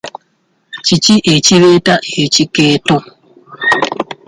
[0.85, 2.95] Kiki ekireeta ekikeeto?